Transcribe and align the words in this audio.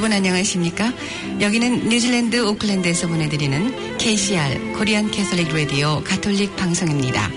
여러분 0.00 0.16
안녕하십니까? 0.16 0.94
여기는 1.42 1.90
뉴질랜드 1.90 2.42
오클랜드에서 2.46 3.06
보내드리는 3.06 3.98
KCR 3.98 4.72
코리안 4.78 5.10
캐톨릭 5.10 5.54
라디오 5.54 6.02
가톨릭 6.02 6.56
방송입니다. 6.56 7.28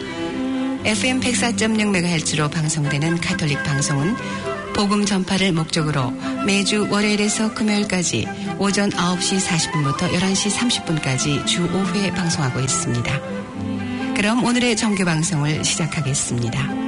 FM 0.86 1.20
104.6MHz로 1.20 2.50
방송되는 2.50 3.18
가톨릭 3.18 3.62
방송은 3.64 4.16
복음 4.74 5.04
전파를 5.04 5.52
목적으로 5.52 6.12
매주 6.46 6.88
월요일에서 6.90 7.54
금요일까지 7.54 8.30
오전 8.60 8.90
9시 8.92 9.46
40분부터 9.46 10.10
11시 10.14 10.50
30분까지 10.56 11.46
주 11.46 11.68
5회 11.68 12.16
방송하고 12.16 12.62
있습니다. 12.62 13.20
그럼 14.16 14.42
오늘의 14.46 14.78
정규 14.78 15.04
방송을 15.04 15.66
시작하겠습니다. 15.66 16.83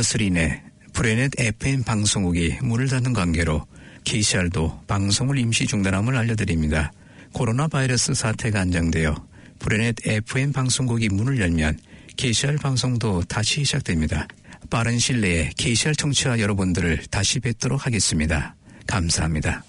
이러스로 0.00 0.24
인해 0.24 0.62
프레넷 0.94 1.38
FM 1.38 1.82
방송국이 1.82 2.56
문을 2.62 2.88
닫는 2.88 3.12
관계로 3.12 3.66
KCR도 4.04 4.84
방송을 4.86 5.36
임시 5.36 5.66
중단함을 5.66 6.16
알려드립니다. 6.16 6.90
코로나 7.32 7.68
바이러스 7.68 8.14
사태가 8.14 8.60
안정되어 8.60 9.14
프레넷 9.58 9.96
FM 10.06 10.52
방송국이 10.52 11.10
문을 11.10 11.38
열면 11.38 11.78
KCR 12.16 12.56
방송도 12.56 13.24
다시 13.24 13.62
시작됩니다. 13.62 14.26
빠른 14.70 14.98
시일 14.98 15.20
내에 15.20 15.50
KCR 15.58 15.94
청취자 15.94 16.40
여러분들을 16.40 17.02
다시 17.10 17.38
뵙도록 17.40 17.84
하겠습니다. 17.84 18.54
감사합니다. 18.86 19.64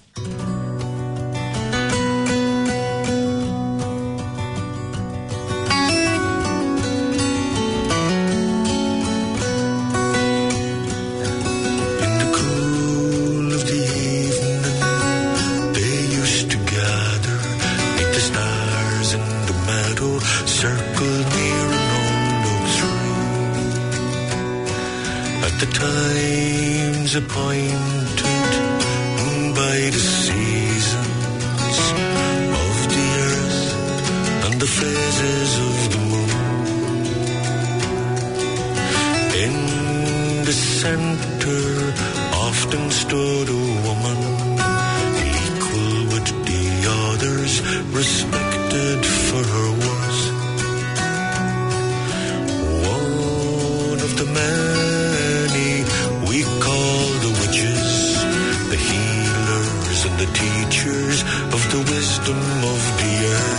Teachers 60.33 61.21
of 61.53 61.61
the 61.71 61.79
wisdom 61.91 62.37
of 62.37 62.81
the 62.99 63.13
earth. 63.27 63.50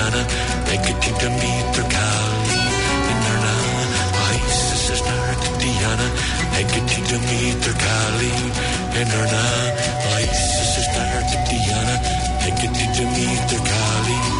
Started 0.00 0.14
Diana, 0.16 0.24
Hecate 0.64 1.18
Demeter 1.20 1.84
Kali, 1.92 2.62
and 3.10 3.20
Inanna. 3.20 3.54
ISIS 4.32 4.72
is 4.72 4.90
Astarte 4.96 5.58
Diana, 5.60 6.06
Hecate 6.56 7.04
Demeter 7.04 7.74
Kali, 7.76 8.32
and 8.96 9.10
Inanna. 9.12 9.44
ISIS 10.16 10.56
is 10.56 10.88
Astarte 10.88 11.36
Diana, 11.50 11.96
Hecate 12.40 12.86
Demeter 12.96 13.60
Kali, 13.60 14.39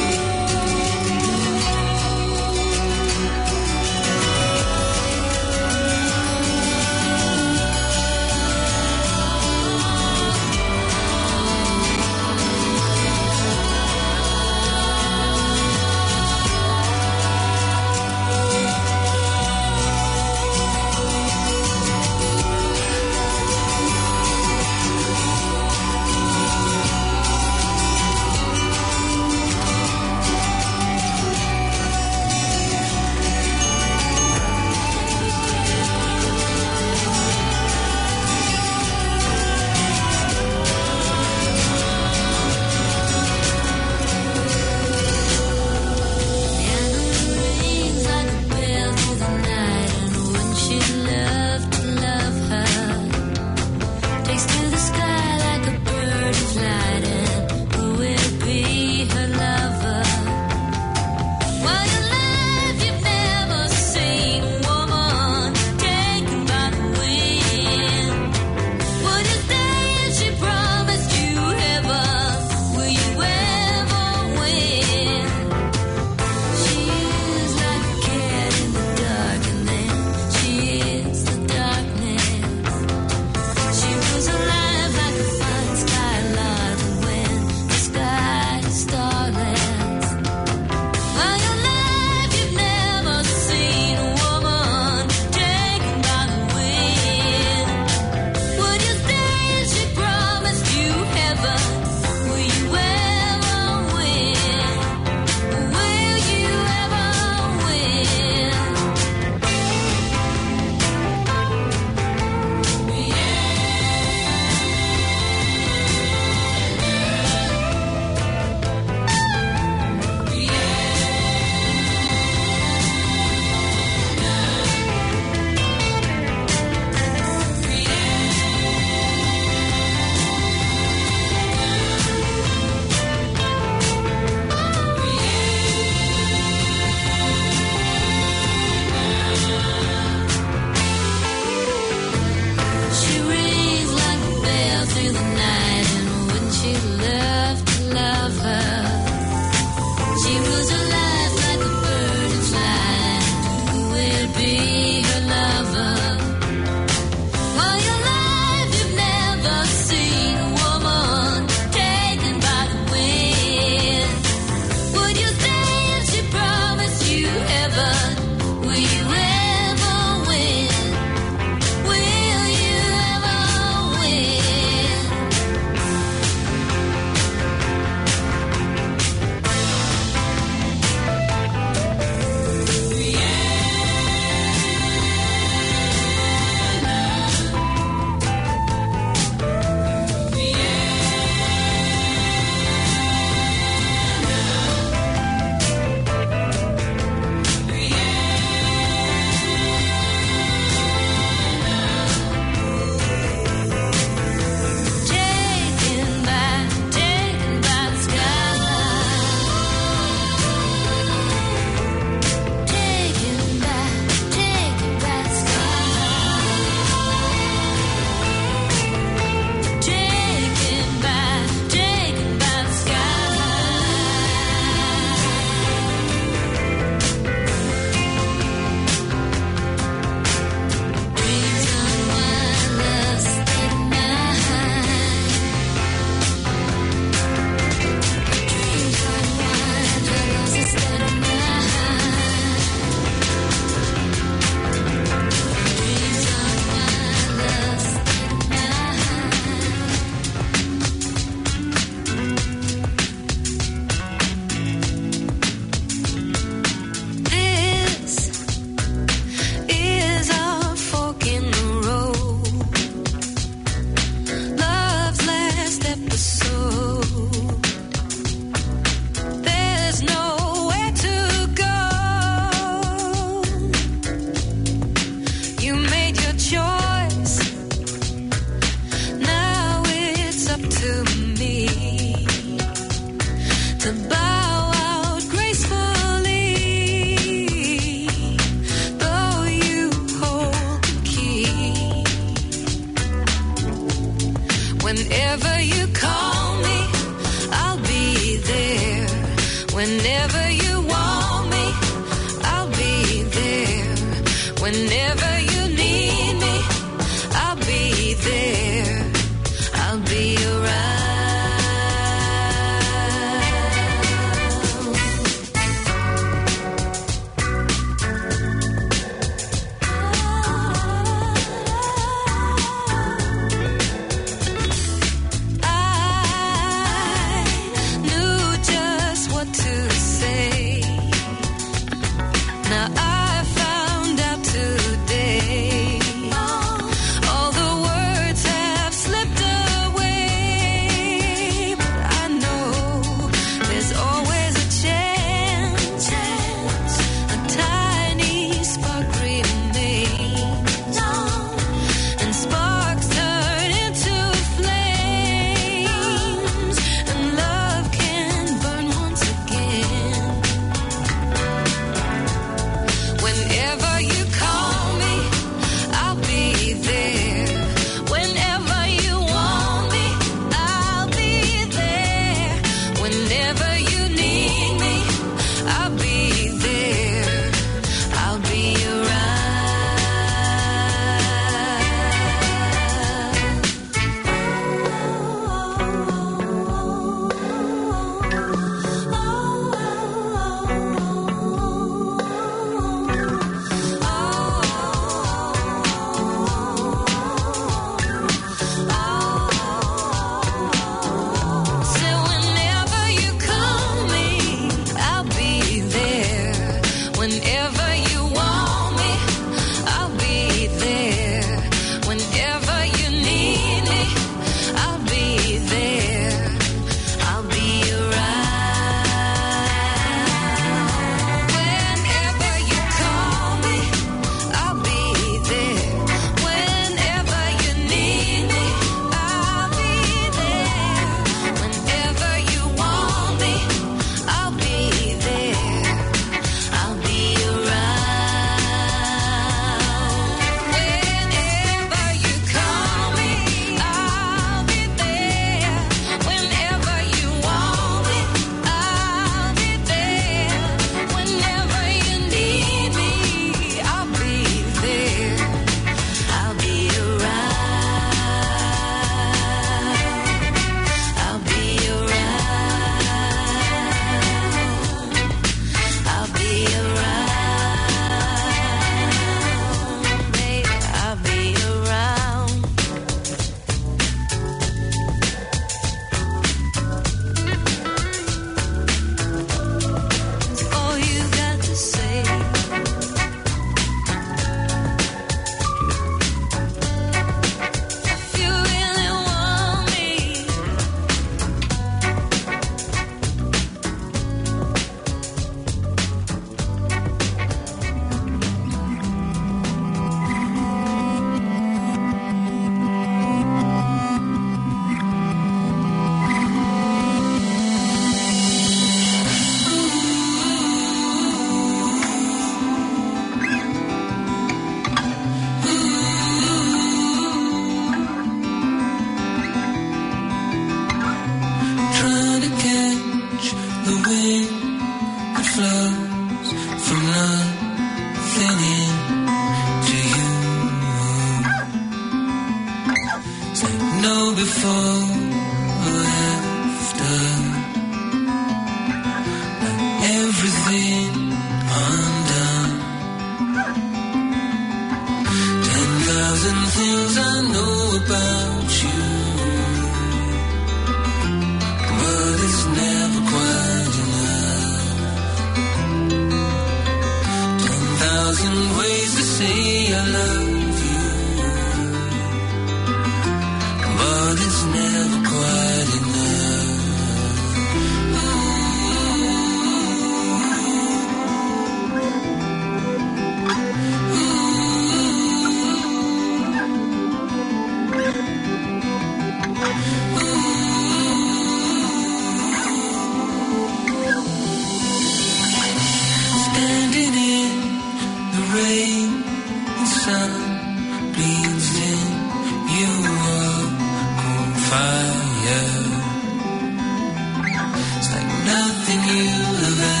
think 598.85 599.05
you 599.05 599.29
have 599.75 600.00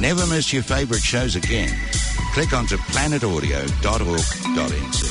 Never 0.00 0.26
miss 0.26 0.52
your 0.52 0.62
favourite 0.62 1.02
shows 1.02 1.34
again. 1.34 1.76
Click 2.32 2.52
onto 2.52 2.76
planetaudio.org.nz. 2.76 5.07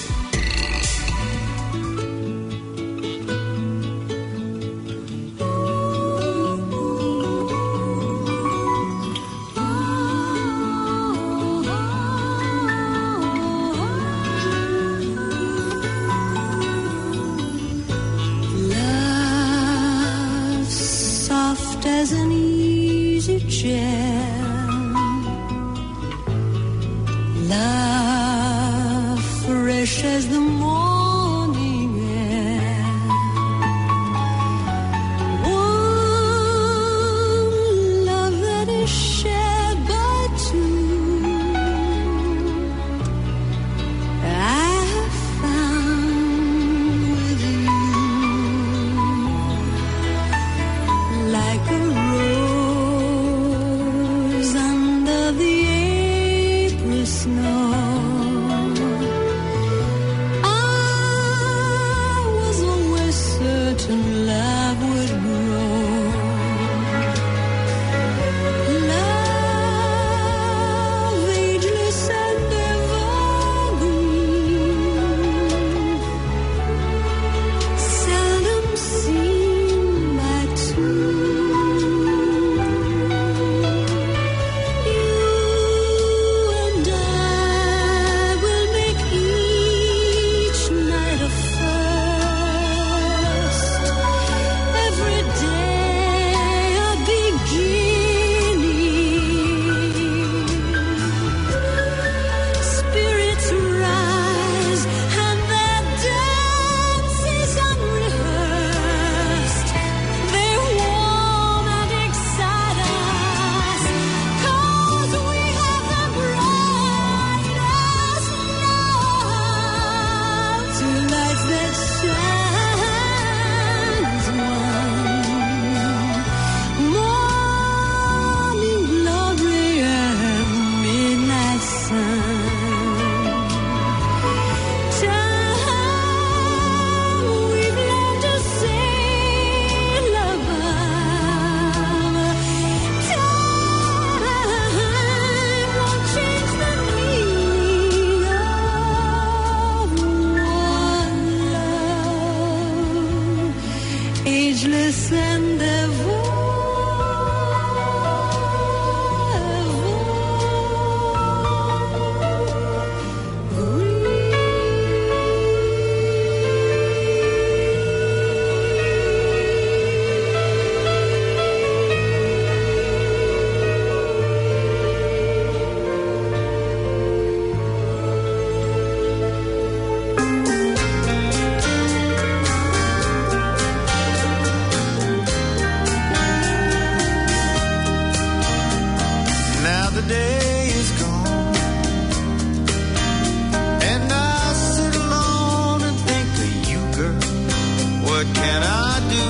can 198.57 198.65
I 198.65 198.99
do 199.17 199.27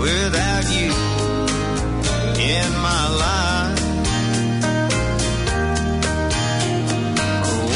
without 0.00 0.64
you 0.78 0.92
in 2.54 2.70
my 2.88 3.04
life? 3.24 3.80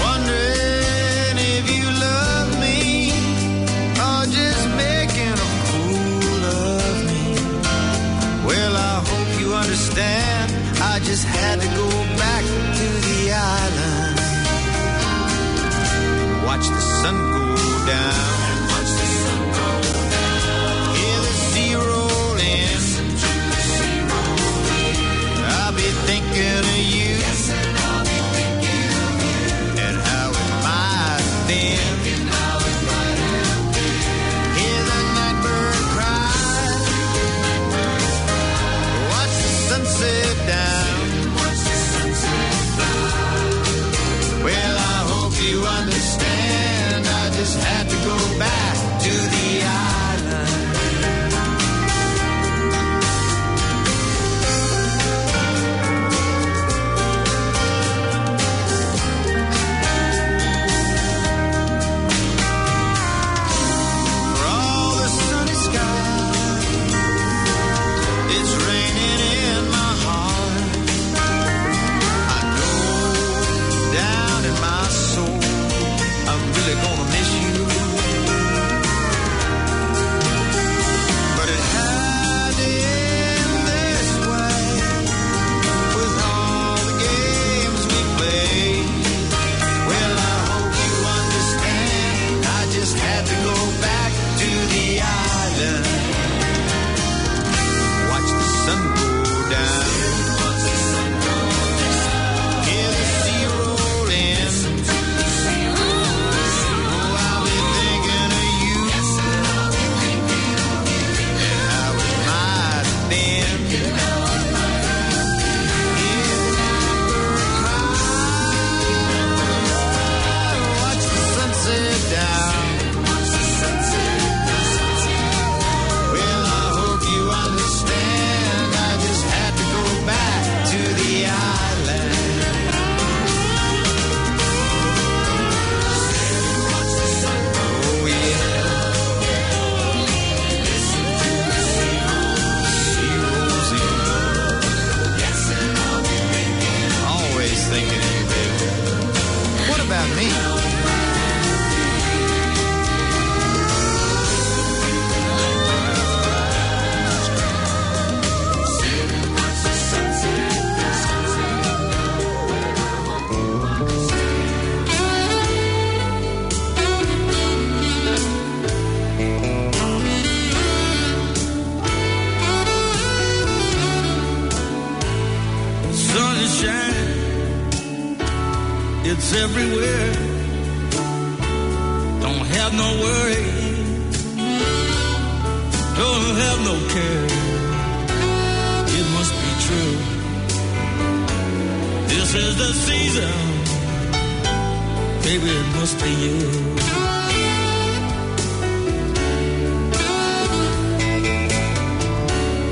Wondering 0.05 1.37
if 1.55 1.65
you 1.77 1.87
love 2.09 2.49
me 2.65 2.81
or 4.07 4.21
just 4.39 4.65
making 4.85 5.37
a 5.47 5.51
fool 5.69 6.43
of 6.65 6.95
me. 7.09 7.25
Well, 8.49 8.75
I 8.77 8.95
hope 9.11 9.31
you 9.41 9.49
understand. 9.55 10.47
I 10.81 11.01
just 11.01 11.25
had 11.25 11.61
to 11.61 11.69
go 11.83 11.89
back 12.23 12.45
to 12.79 12.87
the 13.09 13.21
island. 13.61 14.17
Watch 16.47 16.67
the 16.77 16.81
sun 16.81 17.17
go 17.37 17.47
down. 17.93 18.26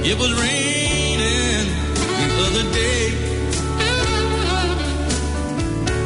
It 0.07 0.19
was 0.19 0.33
raining 0.39 1.67
the 2.19 2.29
other 2.47 2.65
day. 2.73 3.05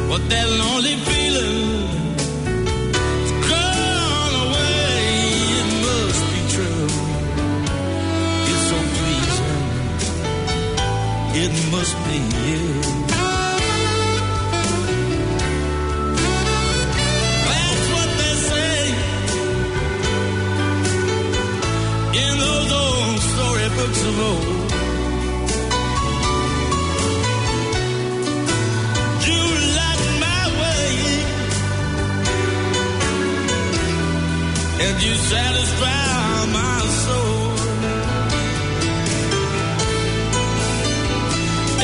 But 0.07 0.21
that 0.29 0.47
lonely 0.61 0.95
feeling's 1.09 2.31
gone 3.51 4.35
away. 4.45 5.03
It 5.59 5.69
must 5.85 6.23
be 6.31 6.41
true. 6.55 6.87
It's 8.51 8.63
so 8.71 8.79
pleasing. 8.97 9.61
It 11.43 11.53
must 11.73 11.95
be 12.07 12.17
you. 12.47 12.98
of 23.97 24.19
old. 24.19 24.69
And 34.81 35.03
you 35.03 35.13
satisfy 35.13 36.45
my 36.53 36.79
soul. 37.03 37.51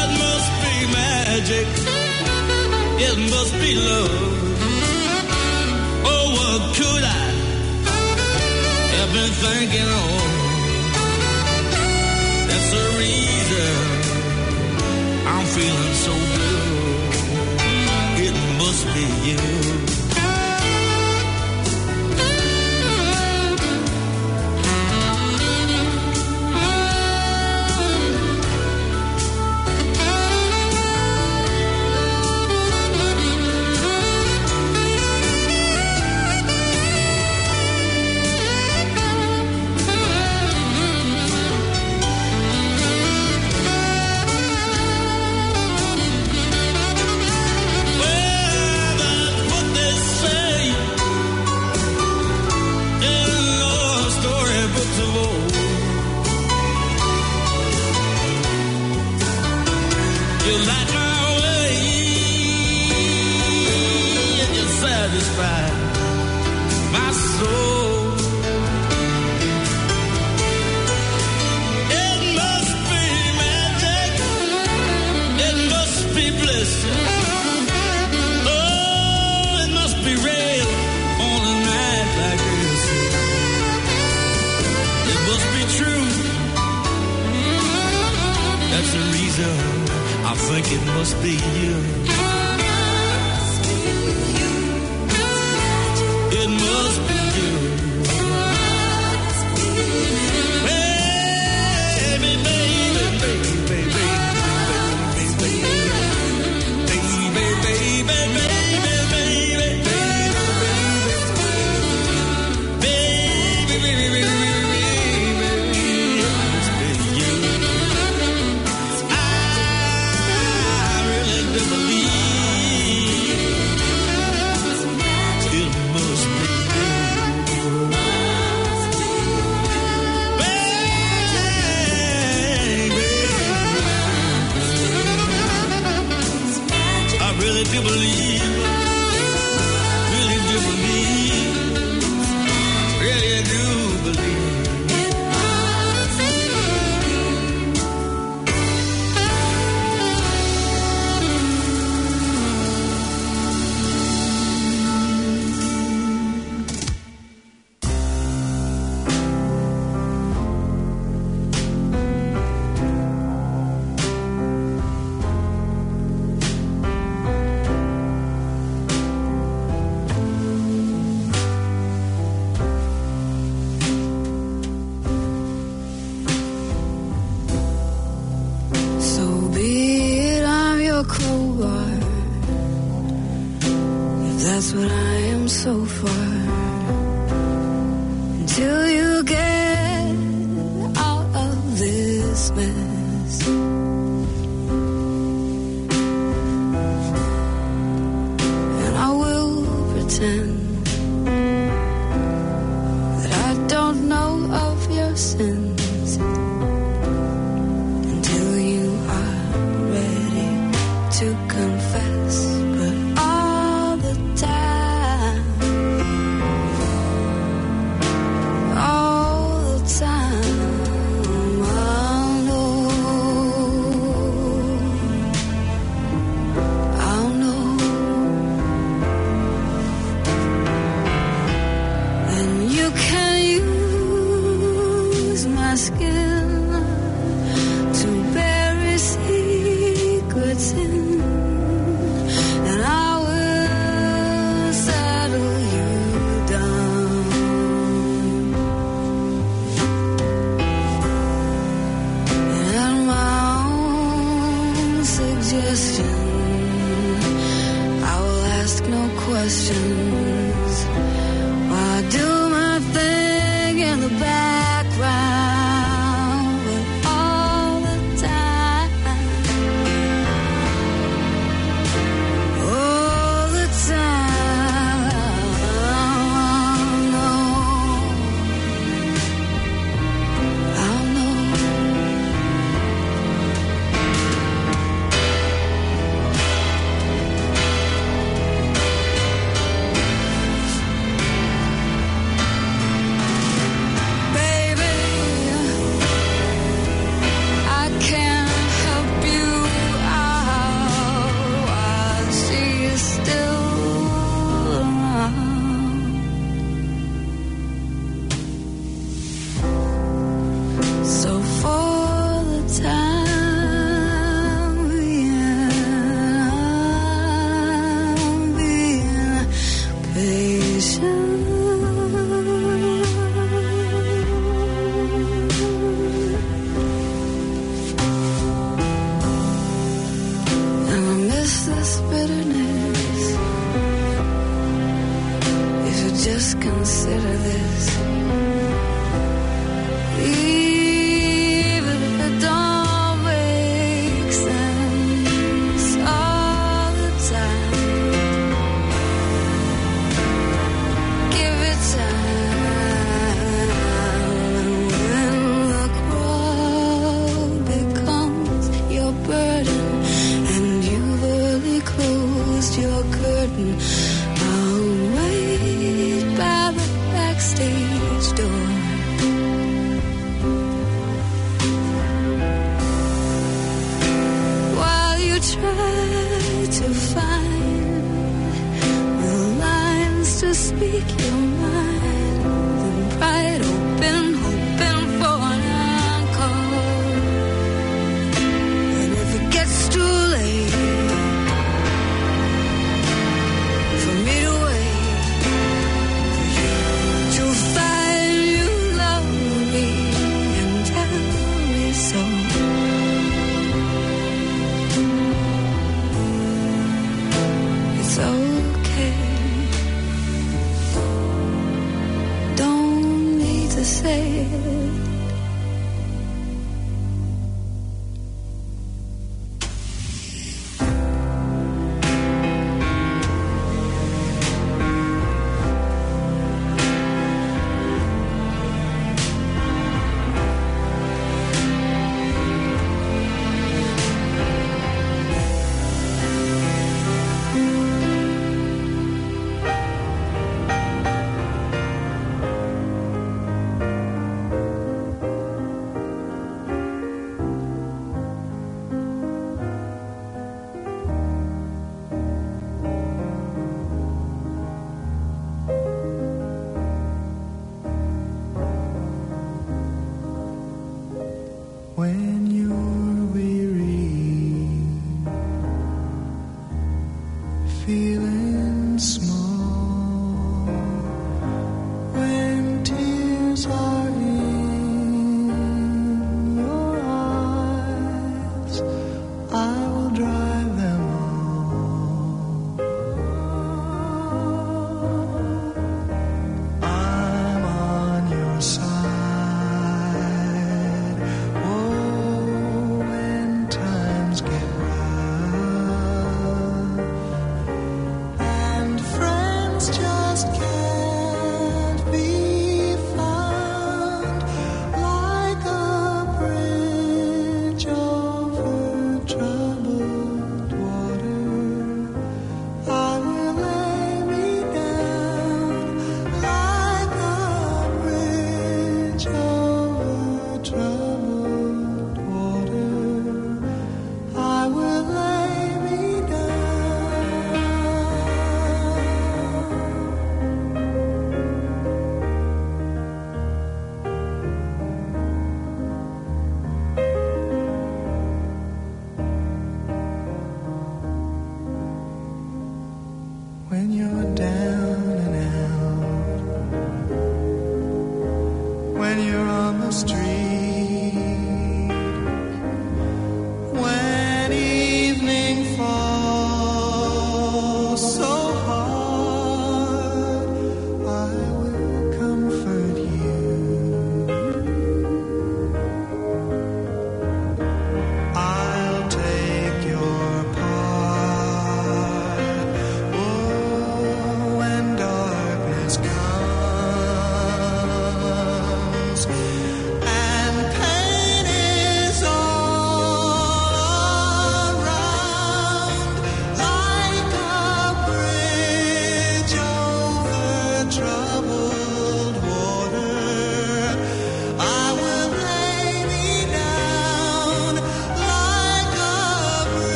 It 0.00 0.08
must 0.24 0.50
be 0.64 0.76
magic. 0.92 1.66
It 3.08 3.18
must 3.30 3.52
be 3.60 3.74
love. 3.74 4.32
Oh, 6.12 6.26
what 6.38 6.60
could 6.76 7.04
I 7.04 7.26
have 8.96 9.12
been 9.12 9.32
thinking 9.44 9.88
of? 9.88 10.37
The 12.70 12.84
reason 12.98 13.74
I'm 15.26 15.46
feeling 15.46 15.94
so 15.94 16.12
good. 16.36 17.08
It 18.26 18.34
must 18.58 18.84
be 18.94 19.04
you. 19.30 19.87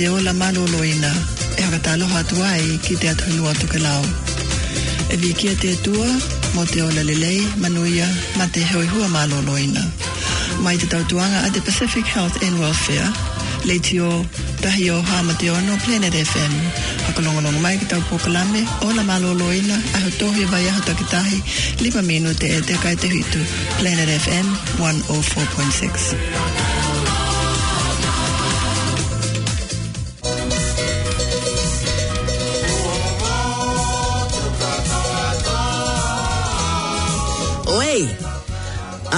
te 0.00 0.08
ola 0.08 0.32
maloloina 0.32 1.08
e 1.58 1.62
hakataloha 1.62 2.20
atu 2.24 2.36
ai 2.50 2.78
ki 2.84 2.94
te 3.00 3.08
atuhinu 3.12 3.48
atu 3.50 3.66
ke 3.72 3.78
lau. 3.84 4.04
E 5.12 5.16
vikia 5.20 5.52
te 5.62 5.74
tua 5.84 6.08
mo 6.54 6.64
te 6.72 6.80
ola 6.80 7.02
lelei, 7.08 7.40
manuia, 7.60 8.06
ma 8.38 8.46
te 8.54 8.62
heoi 8.70 8.86
hua 8.92 9.08
maloloina. 9.12 9.82
Mai 10.64 10.78
te 10.80 10.86
tautuanga 10.92 11.42
a 11.44 11.50
te 11.52 11.60
Pacific 11.60 12.06
Health 12.14 12.40
and 12.46 12.56
Welfare, 12.62 13.10
le 13.68 13.76
te 13.88 14.00
o 14.00 14.24
tahi 14.62 14.88
o 14.88 15.02
hama 15.10 15.36
te 15.36 15.50
ono 15.52 15.76
Planet 15.84 16.16
FM. 16.16 16.54
Hakalongolongo 17.04 17.60
mai 17.60 17.76
ki 17.82 17.90
tau 17.92 18.00
pokalame, 18.08 18.64
ola 18.88 19.04
maloloina, 19.04 19.76
aho 20.00 20.08
tohi 20.16 20.48
vai 20.48 20.64
aho 20.70 20.80
takitahi, 20.88 21.42
lima 21.84 22.00
minute 22.00 22.48
e 22.48 22.60
te 22.64 22.80
kai 22.80 22.96
te 22.96 23.12
hitu. 23.12 23.44
Planet 23.76 24.08
FM 24.24 24.48
104.6. 24.80 26.49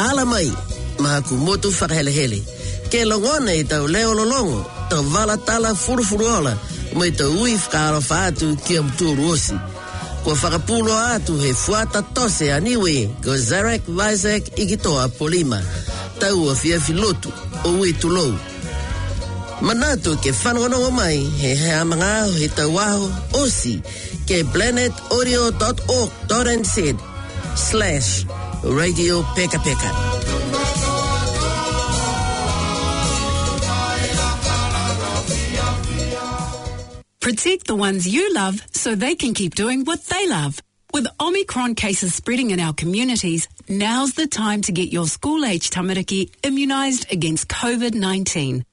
ala 0.09 0.25
mai, 0.25 0.53
ma 0.99 1.21
ku 1.27 1.35
motu 1.35 1.69
whakahelehele. 1.71 2.41
Ke 2.91 3.05
longona 3.11 3.53
i 3.55 3.65
tau 3.65 3.87
leo 3.87 4.15
lolongo, 4.15 4.65
tau 4.91 5.03
vala 5.13 5.37
tala 5.37 5.75
furufuru 5.75 6.27
ola, 6.39 6.55
mai 6.95 7.11
tau 7.11 7.31
ui 7.43 7.55
whakaaro 7.57 8.01
whaatu 8.09 8.57
ki 8.65 8.79
am 8.79 8.91
tūru 8.99 9.31
osi. 9.35 9.57
Kua 10.25 10.35
whakapulo 10.35 10.93
atu 11.15 11.33
he 11.43 11.53
fuata 11.55 12.03
tose 12.15 12.53
aniwe, 12.57 13.09
ko 13.25 13.37
Zarek 13.37 13.83
Vizek 13.99 14.45
ikitoa 14.59 15.09
polima, 15.19 15.61
tau 16.21 16.51
a 16.51 16.55
fia 16.55 16.81
filotu, 16.81 17.33
o 17.65 17.69
ui 17.81 17.93
tulou. 17.93 18.35
Manatu 19.63 20.17
ke 20.23 20.33
whanongonongo 20.35 20.91
mai 20.91 21.19
he 21.41 21.55
hea 21.55 21.85
mga 21.85 22.09
aho 22.23 22.33
he 22.41 22.49
tau 22.49 22.79
aho 22.79 23.11
osi 23.43 23.83
ke 24.27 24.45
planetorio.org.nz 24.53 26.77
slash 27.55 28.25
radio 28.65 29.23
peka 29.23 29.59
peka. 29.59 29.91
Protect 37.21 37.67
the 37.67 37.77
ones 37.77 38.07
you 38.07 38.35
love 38.35 38.61
so 38.73 38.95
they 38.95 39.15
can 39.15 39.33
keep 39.33 39.55
doing 39.55 39.85
what 39.85 40.03
they 40.05 40.29
love. 40.29 40.61
With 40.93 41.07
Omicron 41.21 41.75
cases 41.75 42.15
spreading 42.15 42.51
in 42.51 42.61
our 42.61 42.75
communities, 42.75 43.49
now's 43.69 44.13
the 44.13 44.27
time 44.27 44.61
to 44.63 44.73
get 44.73 44.93
your 44.93 45.07
school 45.07 45.45
age 45.45 45.71
tamariki 45.71 46.31
immunised 46.43 47.11
against 47.11 47.49
COVID 47.49 47.95
19. 47.95 48.65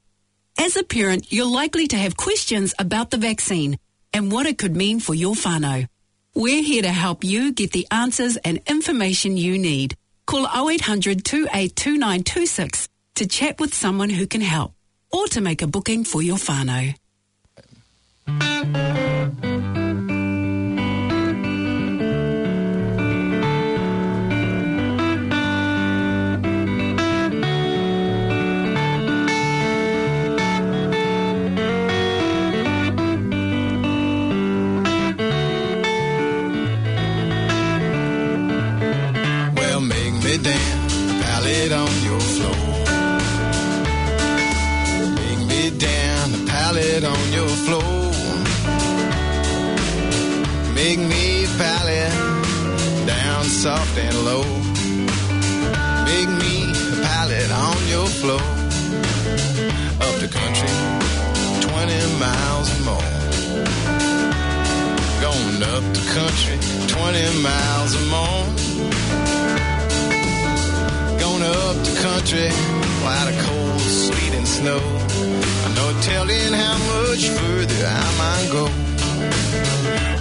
As 0.57 0.75
a 0.75 0.83
parent, 0.83 1.31
you're 1.31 1.49
likely 1.49 1.87
to 1.87 1.95
have 1.95 2.17
questions 2.17 2.73
about 2.77 3.11
the 3.11 3.17
vaccine 3.17 3.77
and 4.13 4.31
what 4.31 4.45
it 4.45 4.57
could 4.57 4.75
mean 4.75 4.99
for 4.99 5.15
your 5.15 5.35
whānau. 5.35 5.87
We're 6.35 6.63
here 6.63 6.83
to 6.83 6.89
help 6.89 7.23
you 7.23 7.51
get 7.51 7.71
the 7.71 7.87
answers 7.91 8.37
and 8.37 8.59
information 8.67 9.35
you 9.35 9.57
need. 9.57 9.95
Call 10.25 10.45
0800 10.45 11.25
282926 11.25 12.87
to 13.15 13.27
chat 13.27 13.59
with 13.59 13.73
someone 13.73 14.09
who 14.09 14.27
can 14.27 14.41
help 14.41 14.73
or 15.11 15.27
to 15.27 15.41
make 15.41 15.61
a 15.61 15.67
booking 15.67 16.03
for 16.03 16.21
your 16.21 16.37
whānau. 16.37 16.95
Pallet 41.69 41.87
on 41.87 42.03
your 42.03 42.19
floor. 42.19 42.55
Make 45.15 45.41
me 45.47 45.69
down, 45.77 46.31
the 46.31 46.45
pallet 46.47 47.03
on 47.03 47.33
your 47.33 47.49
floor. 47.65 48.11
Make 50.73 50.99
me 50.99 51.45
pallet 51.57 52.11
down 53.05 53.43
soft 53.43 53.97
and 53.97 54.15
low. 54.25 54.43
Make 56.05 56.29
me 56.41 56.71
a 56.71 57.01
pallet 57.05 57.51
on 57.51 57.77
your 57.87 58.07
floor. 58.19 58.45
Up 60.05 60.15
the 60.23 60.29
country, 60.41 60.73
20 61.61 62.19
miles 62.19 62.67
or 62.75 62.81
more. 62.89 63.13
Going 65.21 65.61
up 65.73 65.83
the 65.93 66.05
country, 66.17 66.57
20 66.87 67.43
miles 67.43 67.95
or 67.95 68.05
more. 68.15 69.28
Going 71.39 71.55
up 71.55 71.75
the 71.85 71.95
country, 72.01 72.49
while 73.01 73.25
the 73.25 73.35
cold, 73.43 73.79
sleet, 73.79 74.33
and 74.33 74.45
snow. 74.45 74.81
I'm 75.63 75.73
no 75.73 75.87
telling 76.01 76.51
how 76.51 76.77
much 76.91 77.29
further 77.29 77.81
I 77.87 78.07
might 78.19 78.47
go. 78.51 78.65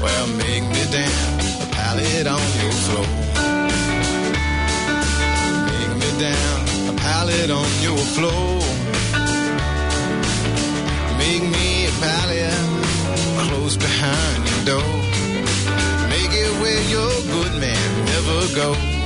Well, 0.00 0.26
make 0.38 0.62
me 0.62 0.82
down 0.94 1.40
a 1.58 1.68
pallet 1.74 2.26
on 2.28 2.46
your 2.62 2.74
floor. 2.84 3.06
Make 5.66 5.92
me 6.02 6.10
down 6.22 6.58
a 6.88 6.96
pallet 6.96 7.50
on 7.50 7.70
your 7.82 8.02
floor. 8.14 8.60
Make 11.18 11.42
me 11.42 11.86
a 11.86 11.92
pallet 11.98 12.54
close 13.48 13.76
behind 13.76 14.40
your 14.50 14.64
door. 14.72 14.94
Make 16.14 16.32
it 16.44 16.52
where 16.62 16.82
your 16.94 17.10
good 17.34 17.60
man 17.60 18.04
never 18.06 18.54
goes. 18.54 18.97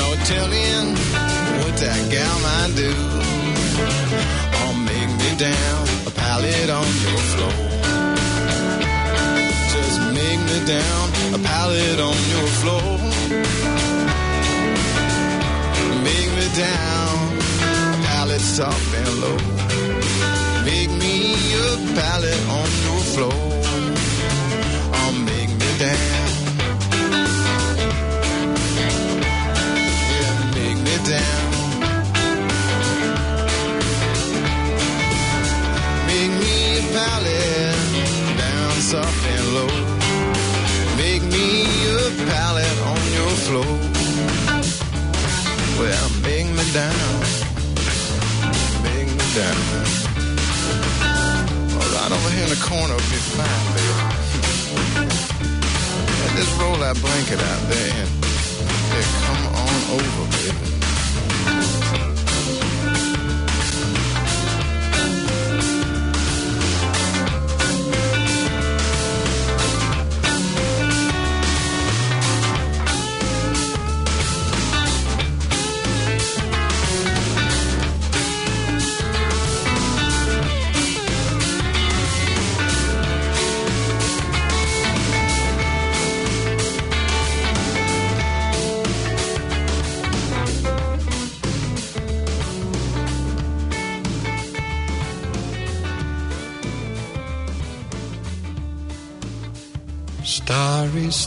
No 0.00 0.08
telling 0.32 0.86
what 1.60 1.74
that 1.84 2.00
gal 2.14 2.36
might 2.48 2.72
do. 2.84 2.92
Or 4.60 4.72
make 4.90 5.12
me 5.22 5.30
down 5.48 5.80
a 6.10 6.12
pallet 6.22 6.68
on 6.80 6.88
your 7.04 7.20
floor. 7.32 7.56
Just 9.74 9.96
make 10.18 10.40
me 10.50 10.58
down 10.74 11.04
a 11.36 11.40
pallet 11.50 11.98
on 12.10 12.18
your 12.34 12.48
floor. 12.60 12.90
Make 16.08 16.30
me 16.38 16.46
down, 16.66 17.16
a 17.94 18.00
pallet 18.08 18.40
soft 18.40 18.94
and 19.00 19.12
low. 19.22 19.38
Make 20.64 20.92
me 21.04 21.16
a 21.66 21.76
pallet 21.98 22.40
on 22.58 22.68
your 22.86 23.00
floor. 23.12 23.59
Down. 31.10 31.50
Make 36.06 36.32
me 36.42 36.54
a 36.78 36.82
pallet 36.94 37.78
down 38.38 38.70
soft 38.90 39.26
and 39.34 39.46
low. 39.56 39.72
Make 41.02 41.22
me 41.34 41.48
a 41.90 42.10
pallet 42.30 42.76
on 42.92 43.02
your 43.18 43.32
floor. 43.46 43.72
Well, 45.80 46.08
make 46.22 46.48
me 46.58 46.64
down, 46.72 47.18
make 48.86 49.10
me 49.18 49.26
down. 49.34 49.62
Right 51.94 52.12
over 52.16 52.30
here 52.34 52.44
in 52.44 52.50
the 52.50 52.62
corner 52.70 52.94
will 52.94 53.10
be 53.10 53.20
fine, 53.34 53.66
baby. 53.74 54.20
Just 56.36 56.52
roll 56.60 56.76
that 56.76 56.96
blanket 57.02 57.40
out 57.50 57.62
there 57.68 57.92
and 58.00 58.10
yeah, 58.92 59.06
come 59.26 59.42
on 59.54 59.76
over, 59.98 60.24
baby. 60.36 60.69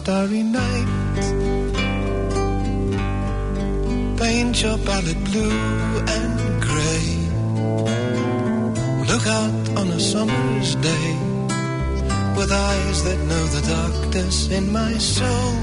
Starry, 0.03 0.43
night. 0.43 0.89
Paint 4.17 4.61
your 4.61 4.77
palette 4.79 5.23
blue 5.23 5.97
and 6.15 6.61
gray. 6.67 7.07
Look 9.07 9.25
out 9.25 9.55
on 9.79 9.87
a 9.87 9.99
summer's 10.01 10.75
day 10.75 11.09
with 12.35 12.51
eyes 12.51 13.03
that 13.05 13.19
know 13.29 13.45
the 13.55 13.61
darkness 13.75 14.51
in 14.51 14.73
my 14.73 14.91
soul. 14.97 15.53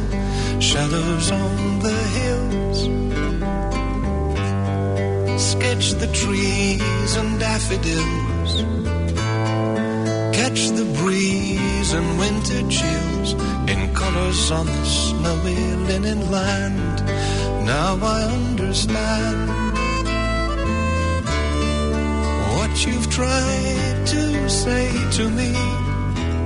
Shadows 0.59 1.31
on 1.31 1.81
the 1.81 2.01
hills. 2.17 2.79
Sketch 5.51 5.87
the 6.01 6.11
trees 6.15 7.17
and 7.21 7.39
daffodils. 7.39 8.53
Catch 10.35 10.61
the 10.79 10.87
breeze 10.99 11.93
and 11.93 12.19
winter 12.19 12.67
chills 12.71 13.10
on 14.17 14.67
the 14.67 14.85
snowy 14.85 15.55
linen 15.89 16.31
land. 16.31 16.97
Now 17.65 17.97
I 18.03 18.23
understand 18.43 19.49
what 22.55 22.87
you've 22.87 23.09
tried 23.11 24.07
to 24.07 24.51
say 24.51 24.91
to 25.19 25.29
me 25.31 25.53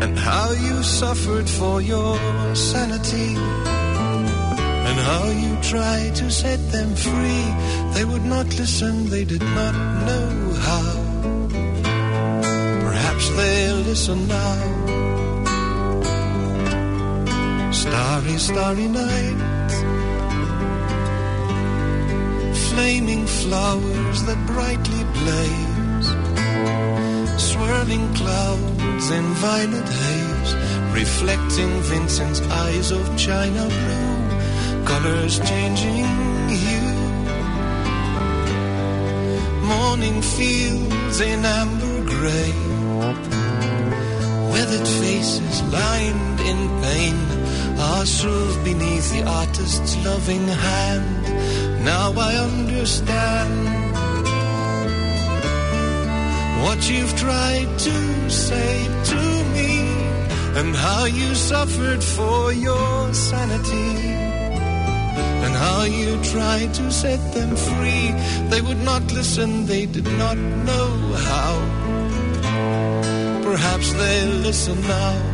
and 0.03 0.19
how 0.19 0.51
you 0.53 0.83
suffered 0.83 1.49
for 1.49 1.81
your 1.81 2.17
sanity 2.55 3.35
and 4.89 4.99
how 5.11 5.25
you 5.31 5.57
tried 5.62 6.15
to 6.17 6.31
set 6.31 6.61
them 6.71 6.95
free. 6.95 7.45
They 7.95 8.05
would 8.05 8.25
not 8.25 8.47
listen, 8.59 9.09
they 9.09 9.25
did 9.25 9.43
not 9.43 9.75
know 10.09 10.29
how. 10.69 10.89
Perhaps 12.87 13.29
they'll 13.37 13.83
listen 13.91 14.29
now. 14.29 14.74
Starry, 18.15 18.39
starry 18.39 18.87
night. 18.87 19.39
Flaming 22.69 23.27
flowers 23.27 24.23
that 24.27 24.39
brightly 24.47 25.03
blaze. 25.19 26.09
Swirling 27.43 28.07
clouds 28.15 29.11
in 29.11 29.25
violet 29.43 29.89
haze. 30.01 30.55
Reflecting 30.95 31.71
Vincent's 31.91 32.41
eyes 32.62 32.93
of 32.93 33.05
china 33.19 33.67
blue. 33.67 34.85
Colors 34.87 35.41
changing 35.41 36.07
hue. 36.62 36.95
Morning 39.75 40.23
fields 40.23 41.21
in 41.21 41.45
amber 41.45 42.05
gray. 42.15 42.53
Weathered 44.53 44.87
faces 45.03 45.62
lined 45.65 46.41
in 46.43 46.59
pain 46.81 47.43
are 47.79 48.07
served 48.07 48.64
beneath 48.64 49.11
the 49.12 49.25
artist's 49.27 49.97
loving 50.05 50.47
hand. 50.49 51.85
Now 51.85 52.12
I 52.16 52.35
understand 52.37 53.53
what 56.62 56.91
you've 56.91 57.16
tried 57.16 57.79
to 57.79 58.31
say 58.31 58.87
to 59.12 59.22
me 59.55 59.72
and 60.59 60.75
how 60.75 61.05
you 61.05 61.35
suffered 61.35 62.03
for 62.03 62.53
your 62.53 63.12
sanity 63.12 63.91
and 65.45 65.55
how 65.55 65.83
you 65.85 66.22
tried 66.22 66.72
to 66.75 66.91
set 66.91 67.20
them 67.35 67.55
free. 67.55 68.07
They 68.51 68.61
would 68.61 68.83
not 68.83 69.03
listen, 69.12 69.66
they 69.66 69.87
did 69.87 70.07
not 70.18 70.39
know 70.39 70.91
how. 71.29 71.53
Perhaps 73.43 73.93
they'll 73.93 74.39
listen 74.49 74.81
now, 74.83 75.34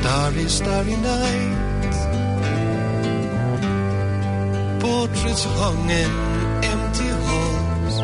Starry, 0.00 0.48
starry 0.48 0.96
night. 0.96 1.56
Portraits 4.80 5.44
hung 5.58 5.90
in 5.90 6.12
empty 6.72 7.10
halls. 7.26 7.96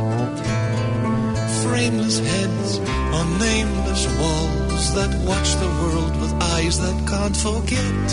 Frameless 1.62 2.18
heads 2.18 2.78
on 3.18 3.26
nameless 3.38 4.04
walls 4.18 4.84
that 4.96 5.12
watch 5.24 5.50
the 5.62 5.70
world 5.82 6.20
with 6.20 6.32
eyes 6.56 6.80
that 6.80 6.98
can't 7.08 7.36
forget, 7.36 8.06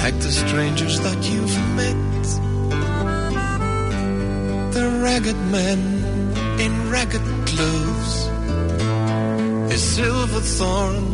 like 0.00 0.16
the 0.20 0.30
strangers 0.30 1.00
that 1.00 1.20
you've 1.28 1.58
met. 1.80 2.24
The 4.74 4.86
ragged 5.02 5.40
men 5.50 5.80
in 6.60 6.72
ragged 6.88 7.26
clothes. 7.48 8.14
A 9.74 9.76
silver 9.76 10.40
thorn 10.40 11.13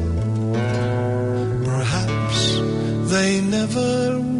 They 3.11 3.41
never 3.41 4.30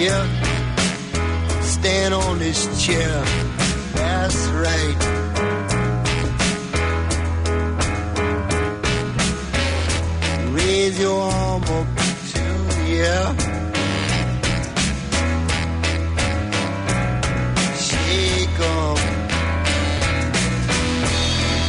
senior, 0.00 0.26
stand 1.62 2.14
on 2.14 2.38
this 2.38 2.84
chair. 2.84 3.22
That's 3.94 4.46
right. 4.64 4.96
Raise 10.52 11.00
your 11.00 11.20
arm 11.20 11.62
up 11.62 11.86
to 12.32 12.44
yeah. 12.88 13.34
Shake 17.86 18.60
'em. 18.60 18.96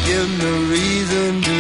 Give 0.06 0.24
'em 0.24 0.38
the 0.46 0.56
reason 0.76 1.51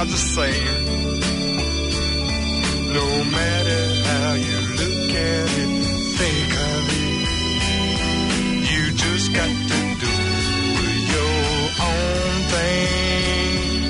sounds 0.00 0.12
the 0.12 0.18
same. 0.18 0.74
No 2.92 3.24
matter 3.24 3.82
how 4.08 4.32
you 4.34 4.58
look 4.80 5.10
at 5.14 5.48
it, 5.62 5.72
think 6.18 6.52
of 6.68 6.82
it. 7.00 7.20
You 8.70 8.82
just 8.92 9.32
got 9.34 9.48
to 9.48 9.80
do 10.04 10.14
your 11.14 11.40
own 11.90 12.32
thing. 12.52 13.80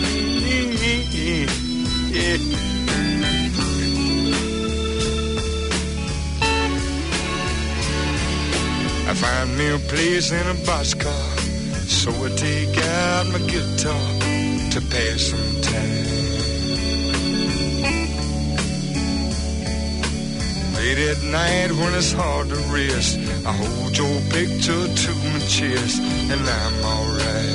Yeah. 2.16 2.38
I 9.08 9.12
find 9.14 9.50
me 9.58 9.66
a 9.74 9.78
place 9.78 10.32
in 10.32 10.46
a 10.46 10.54
boxcar, 10.66 11.24
so 11.88 12.10
I 12.10 12.28
take 12.36 12.78
out 12.78 13.26
my 13.32 13.38
guitar 13.46 14.08
to 14.70 14.80
pass 14.88 15.20
some 15.30 15.49
Late 21.00 21.16
at 21.16 21.22
night 21.22 21.72
when 21.72 21.94
it's 21.94 22.12
hard 22.12 22.50
to 22.50 22.56
rest, 22.74 23.18
I 23.46 23.52
hold 23.52 23.96
your 23.96 24.20
picture 24.28 24.86
to 24.86 25.10
my 25.32 25.38
chest, 25.48 25.98
and 26.30 26.40
I'm 26.42 26.84
alright. 26.84 27.49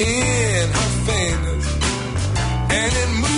in 0.00 0.70
her 0.70 0.90
fingers 1.06 1.66
and 2.70 2.92
it 2.92 3.08
moves. 3.20 3.37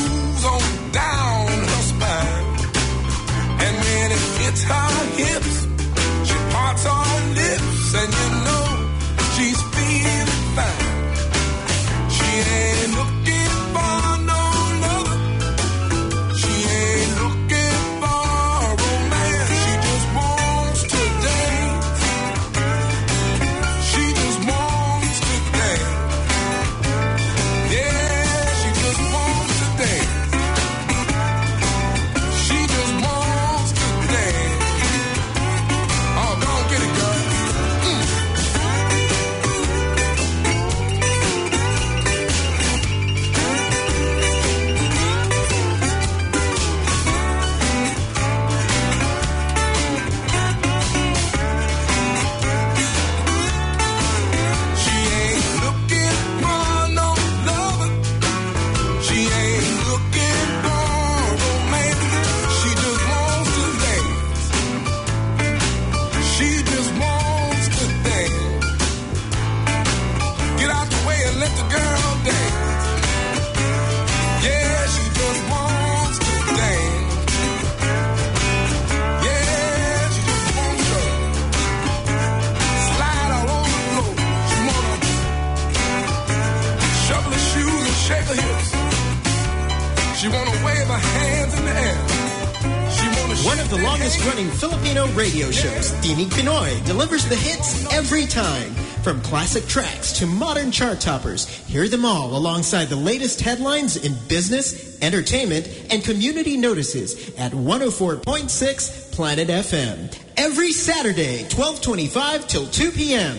classic 99.50 99.68
tracks 99.68 100.12
to 100.12 100.26
modern 100.26 100.70
chart 100.70 101.00
toppers. 101.00 101.48
Hear 101.66 101.88
them 101.88 102.04
all 102.04 102.36
alongside 102.36 102.84
the 102.84 102.94
latest 102.94 103.40
headlines 103.40 103.96
in 103.96 104.14
business, 104.28 104.96
entertainment, 105.02 105.66
and 105.90 106.04
community 106.04 106.56
notices 106.56 107.34
at 107.36 107.50
104.6 107.50 109.10
Planet 109.10 109.48
FM. 109.48 110.16
Every 110.36 110.70
Saturday, 110.70 111.42
1225 111.42 112.46
till 112.46 112.66
2 112.68 112.92
p.m. 112.92 113.36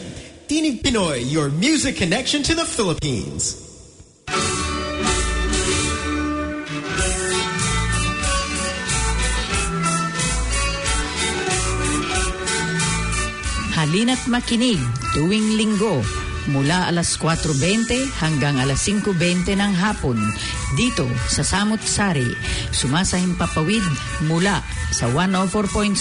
Dini 0.49 0.81
Pinoy, 0.81 1.31
your 1.31 1.47
music 1.47 1.95
connection 1.95 2.43
to 2.43 2.55
the 2.55 2.65
Philippines. 2.65 3.60
Halina't 13.91 14.23
makinig 14.31 14.79
tuwing 15.11 15.59
linggo 15.59 15.99
mula 16.47 16.87
alas 16.87 17.19
4.20 17.19 18.23
hanggang 18.23 18.55
alas 18.55 18.87
5.20 18.87 19.51
ng 19.51 19.73
hapon 19.75 20.15
dito 20.79 21.03
sa 21.27 21.43
Samut 21.43 21.83
Sari. 21.83 22.31
Sumasahim 22.71 23.35
papawid 23.35 23.83
mula 24.31 24.63
sa 24.95 25.11
104.6 25.11 25.99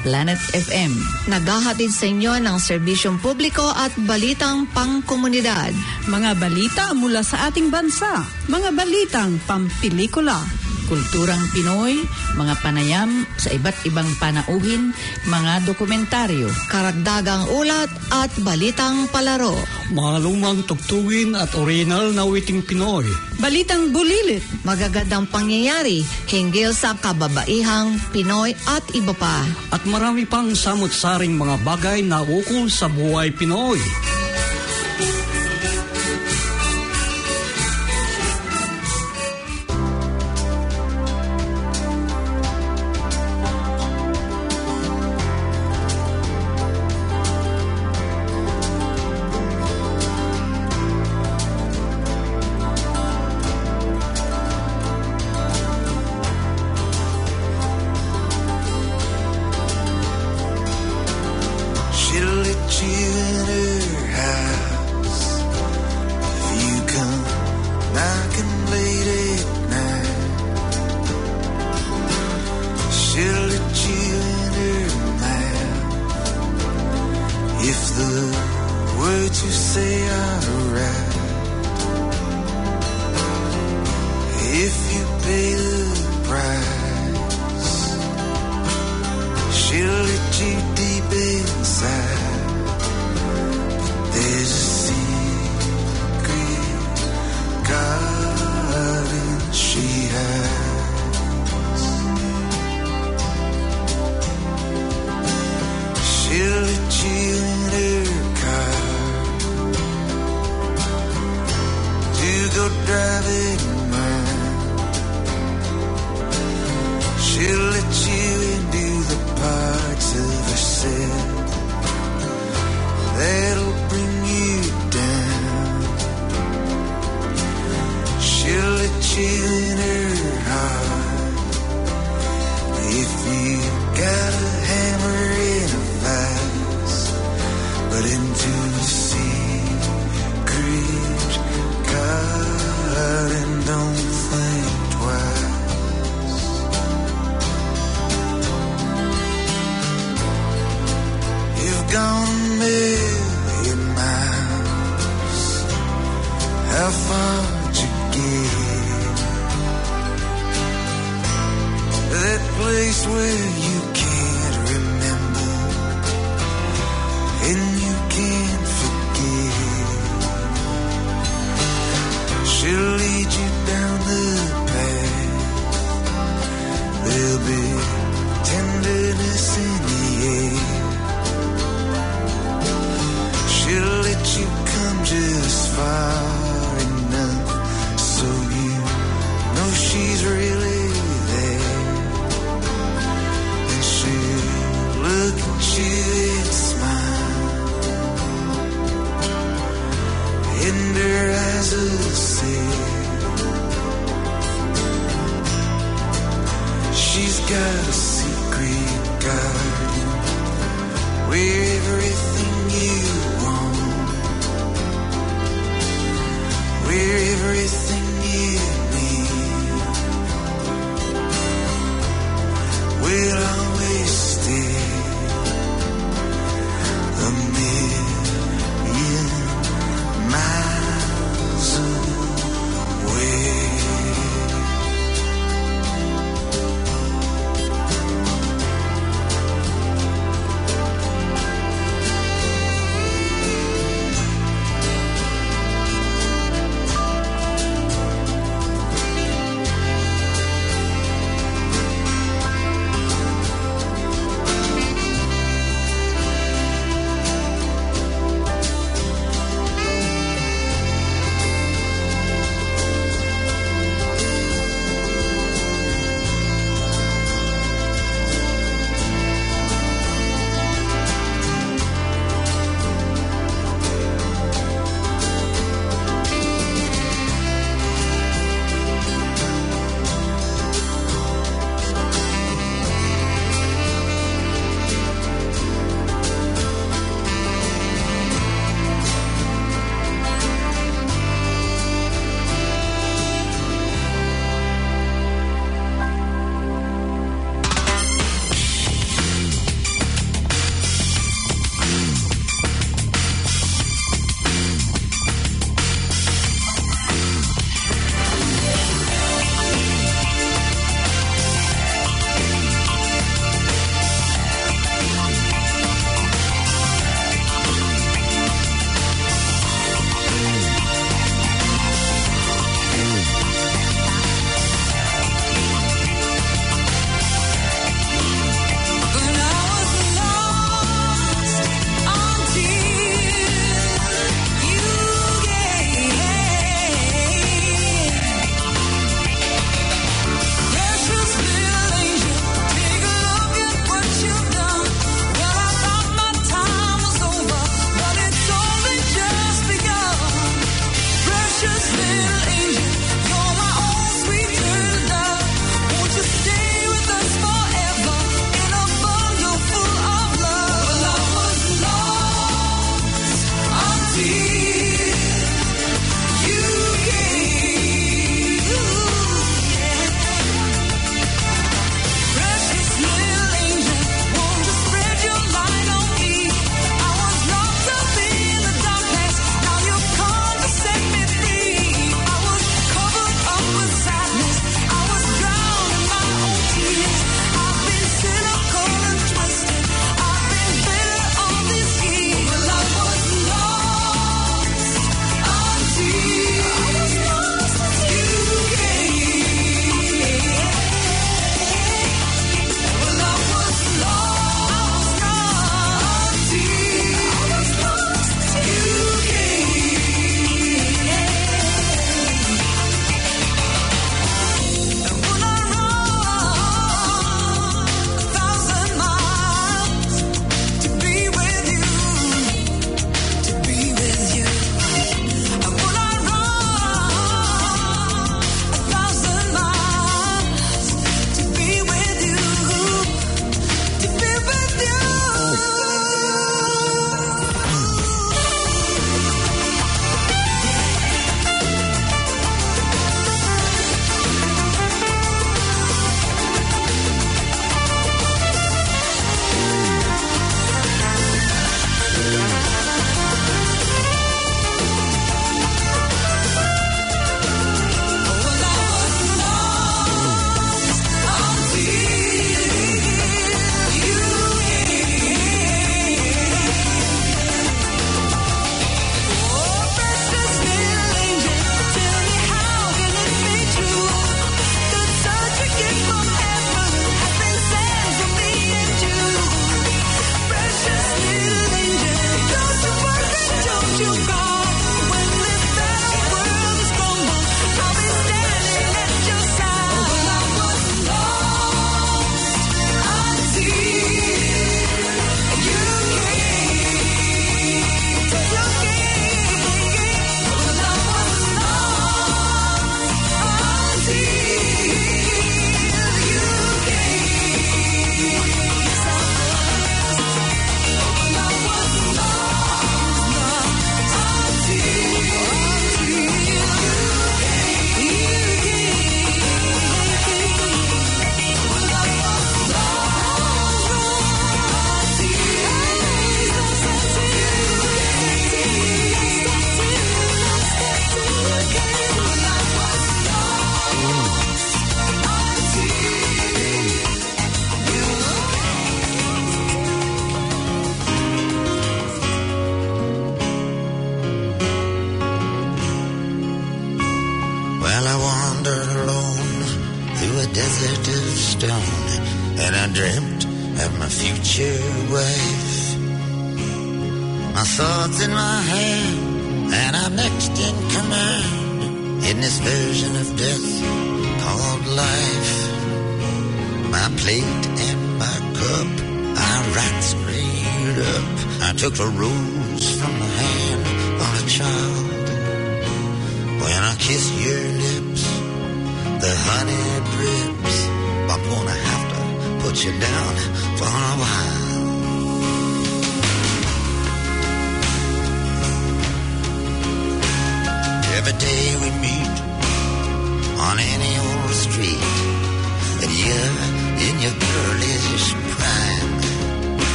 Planet 0.00 0.40
FM. 0.56 0.96
Naghahatid 1.28 1.92
sa 1.92 2.08
inyo 2.08 2.40
ng 2.40 2.56
serbisyong 2.56 3.20
publiko 3.20 3.68
at 3.68 3.92
balitang 4.08 4.64
pangkomunidad. 4.72 5.76
Mga 6.08 6.40
balita 6.40 6.96
mula 6.96 7.20
sa 7.20 7.52
ating 7.52 7.68
bansa, 7.68 8.24
mga 8.48 8.72
balitang 8.72 9.36
pampilikula 9.44 10.40
Kulturang 10.86 11.42
Pinoy, 11.50 12.02
mga 12.38 12.54
panayam 12.62 13.26
sa 13.36 13.50
iba't 13.50 13.86
ibang 13.86 14.08
panauhin, 14.22 14.94
mga 15.26 15.66
dokumentaryo. 15.66 16.46
Karagdagang 16.70 17.50
ulat 17.50 17.90
at 18.14 18.30
balitang 18.42 19.10
palaro. 19.10 19.54
Mga 19.90 20.16
lumang 20.22 20.62
tugtugin 20.66 21.34
at 21.34 21.50
original 21.58 22.10
na 22.14 22.22
witing 22.26 22.62
Pinoy. 22.62 23.06
Balitang 23.42 23.92
bulilit. 23.92 24.42
Magagandang 24.62 25.28
pangyayari 25.28 26.06
hinggil 26.30 26.72
sa 26.72 26.94
kababaihang 26.96 27.98
Pinoy 28.14 28.56
at 28.70 28.82
iba 28.94 29.12
pa. 29.12 29.44
At 29.74 29.84
marami 29.84 30.24
pang 30.24 30.54
samot-saring 30.54 31.34
mga 31.36 31.62
bagay 31.66 32.00
na 32.06 32.24
ukol 32.24 32.70
sa 32.72 32.86
buhay 32.88 33.34
Pinoy. 33.34 34.15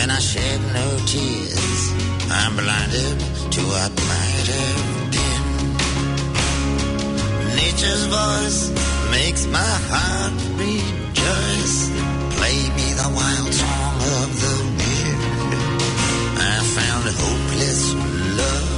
and 0.00 0.10
I 0.10 0.18
shed 0.18 0.60
no 0.72 0.86
tears. 1.06 1.92
I'm 2.30 2.56
blinded 2.56 3.18
to 3.54 3.60
what 3.72 3.92
might 4.10 4.46
have 4.56 5.10
been. 5.14 5.44
Nature's 7.60 8.06
voice 8.06 8.60
makes 9.10 9.46
my 9.46 9.72
heart 9.92 10.34
rejoice. 10.56 11.76
Play 12.36 12.58
me 12.78 12.88
the 13.02 13.10
wild 13.18 13.52
song 13.52 13.96
of 14.20 14.28
the 14.44 14.56
wind. 14.78 15.20
I 16.40 16.56
found 16.76 17.04
hopeless 17.22 17.82
love 18.40 18.70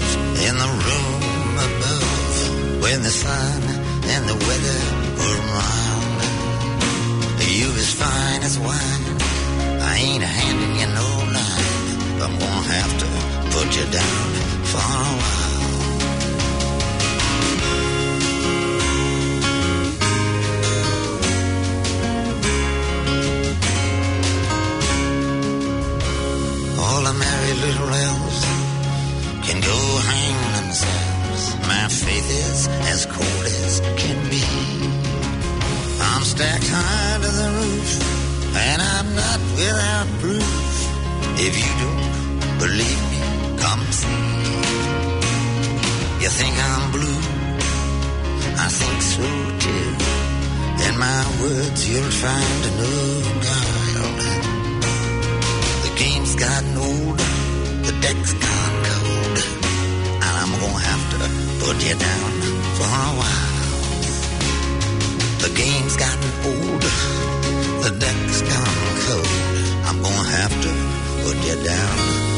in 0.47 0.55
the 0.62 0.70
room 0.86 1.55
above 1.69 2.35
when 2.82 2.99
the 3.03 3.15
sun 3.24 3.62
and 4.15 4.23
the 4.31 4.39
weather 4.47 4.82
were 5.20 5.41
mild. 5.55 6.03
You 7.55 7.70
as 7.70 7.93
fine 7.95 8.43
as 8.43 8.59
wine 8.59 9.24
Ain't 9.97 10.23
handing 10.23 10.75
you 10.81 10.87
no 10.99 11.09
line. 11.37 12.23
I'm 12.25 12.39
gonna 12.39 12.73
have 12.79 12.99
to 13.03 13.07
put 13.55 13.77
you 13.77 13.87
down 13.93 14.33
for 14.65 14.79
a 14.79 15.16
while. 15.21 15.44
couldn't 51.95 52.11
find 52.11 52.65
another 52.71 53.39
dial. 53.47 54.11
The 55.85 55.93
game's 55.97 56.35
gotten 56.35 56.77
old, 56.77 57.19
the 57.87 57.95
deck's 58.03 58.33
gone 58.33 58.77
cold, 58.91 59.39
and 60.27 60.35
I'm 60.43 60.53
gonna 60.61 60.87
have 60.91 61.05
to 61.12 61.19
put 61.62 61.77
you 61.87 61.95
down 61.95 62.33
for 62.77 62.89
a 63.07 63.11
while. 63.21 63.61
The 65.45 65.51
game's 65.55 65.97
gotten 65.97 66.31
old, 66.51 66.83
the 67.85 67.93
deck's 68.05 68.43
gone 68.43 68.83
cold. 69.07 69.29
I'm 69.87 70.03
gonna 70.03 70.31
have 70.41 70.55
to 70.65 70.71
put 71.23 71.37
you 71.47 71.57
down. 71.62 72.34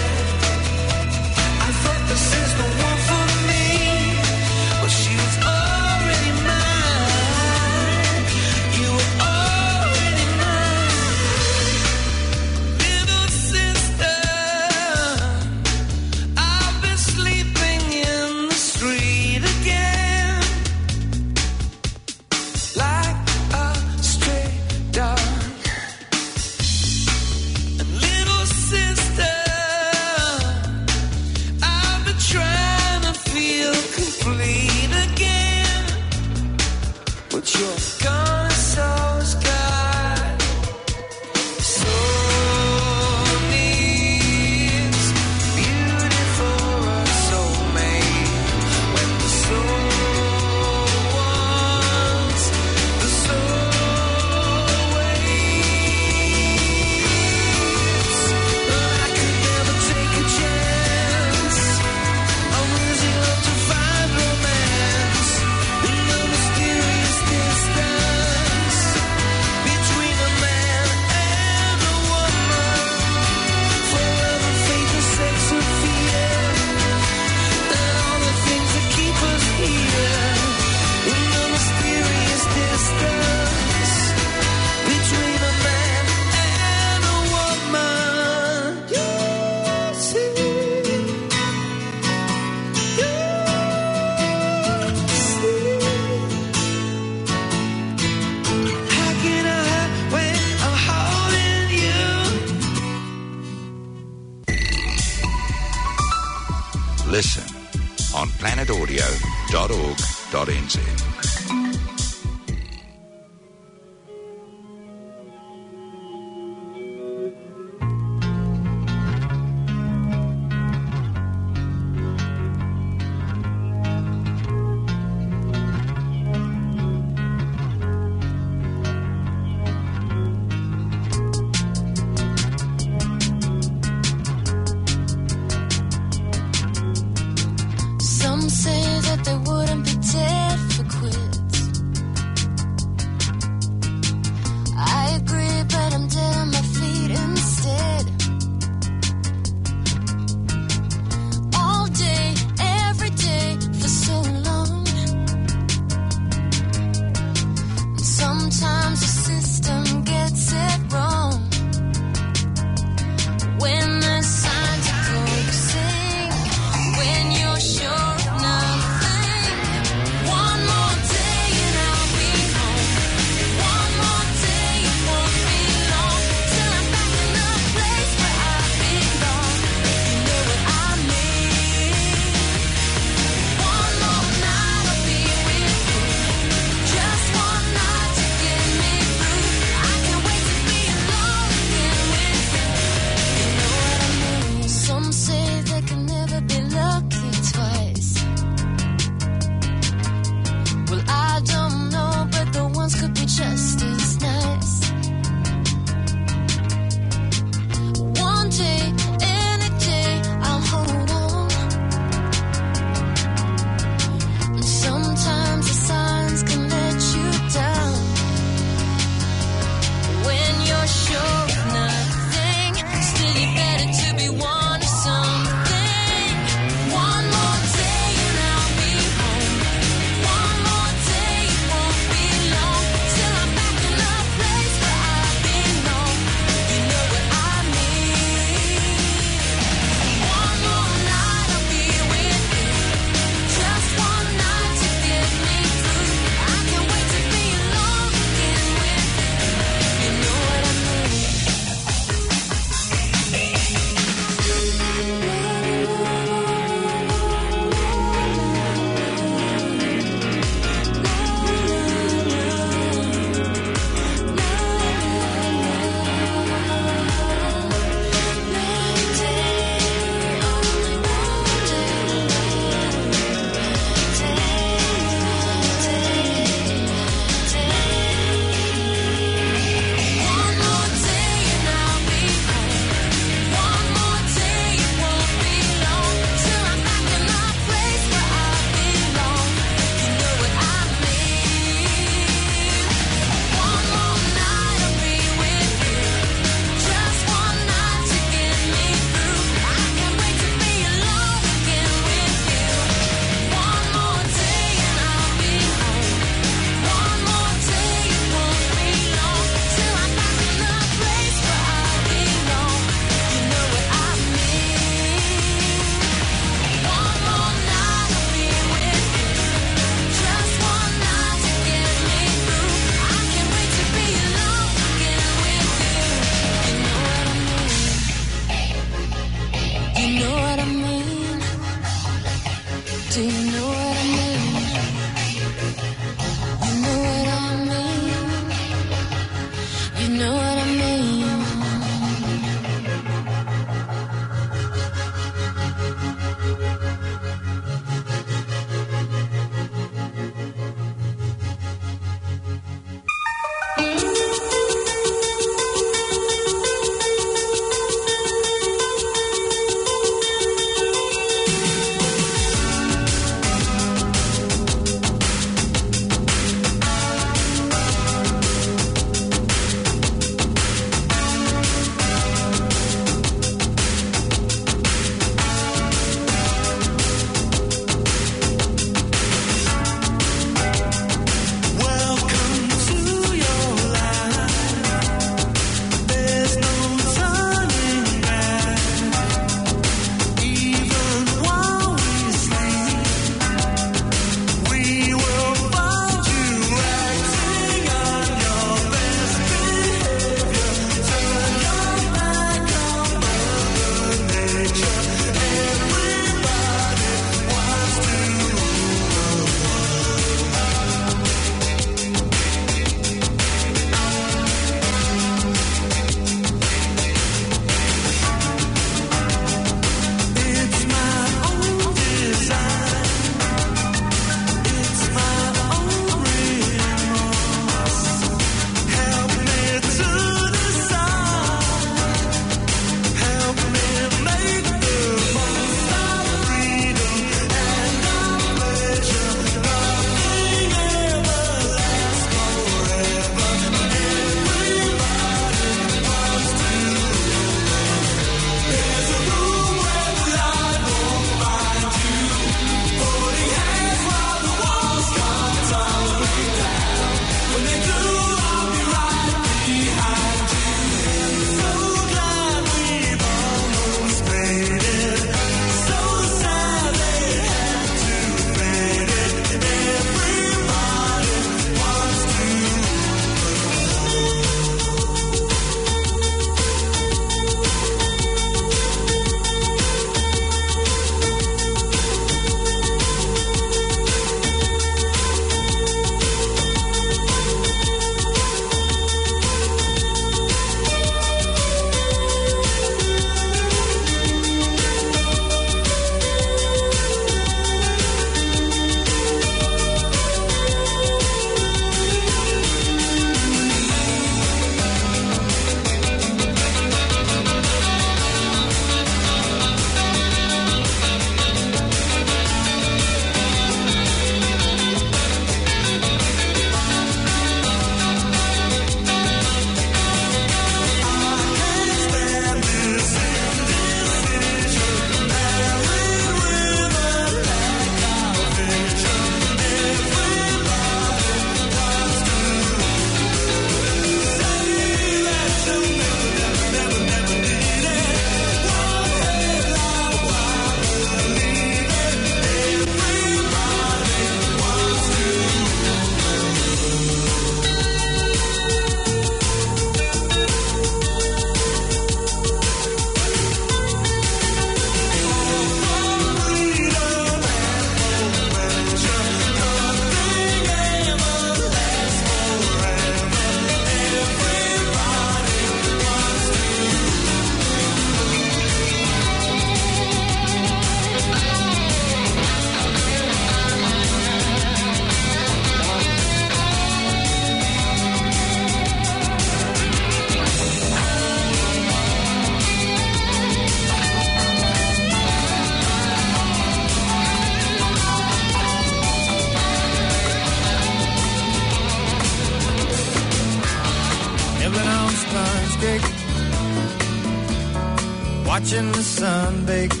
Watching 599.41 600.00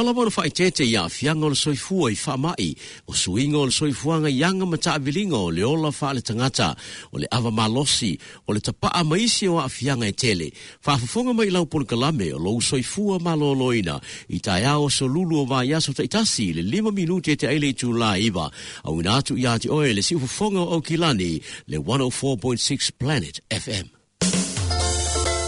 ala 0.00 0.12
wala 0.12 0.30
fai 0.30 0.50
che 0.50 0.72
ia 0.84 1.08
fianga 1.08 1.44
o 1.44 1.48
le 1.48 1.54
soifua 1.54 2.10
i 2.10 2.16
wha 2.16 2.36
mai, 2.36 2.74
o 3.06 3.12
suingol 3.12 3.60
o 3.60 3.64
le 3.66 3.70
soifuanga 3.70 4.30
i 4.30 4.42
anga 4.42 4.64
mata 4.64 4.96
o 4.96 5.50
le 5.50 5.62
ola 5.62 5.90
wha 6.00 6.12
le 6.14 6.22
tangata, 6.22 6.74
o 7.12 7.18
le 7.18 7.26
ava 7.30 7.50
malosi, 7.50 8.18
o 8.46 8.52
le 8.52 8.60
tapaa 8.60 9.04
maisi 9.04 9.46
o 9.46 9.58
a 9.58 9.68
e 9.68 10.12
tele, 10.12 10.52
wha 10.86 11.32
mai 11.34 11.50
lau 11.50 11.66
pon 11.66 11.84
kalame 11.84 12.32
o 12.32 12.38
lo 12.38 12.60
soifua 12.60 13.20
maloloina, 13.20 14.00
i 14.28 14.40
tae 14.40 14.64
o 14.72 14.88
so 14.88 15.06
lulu 15.06 15.42
o 15.42 15.44
vai 15.44 15.74
aso 15.74 15.92
taitasi 15.92 16.54
le 16.54 16.62
lima 16.62 16.90
minute 16.90 17.36
te 17.36 17.46
aile 17.46 17.68
i 17.68 17.74
tu 17.74 17.92
la 17.92 18.16
iwa, 18.16 18.50
au 18.84 19.00
inatu 19.00 19.36
oe 19.70 19.92
le 19.92 20.02
si 20.02 20.16
fufunga 20.16 20.60
o 20.60 20.80
kilani 20.80 21.42
le 21.68 21.78
104.6 21.78 22.90
Planet 22.98 23.40
FM. 23.50 23.99